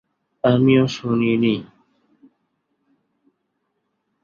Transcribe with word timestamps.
আমিও 0.43 0.85
শুনি 0.87 1.33
নি। 1.37 1.55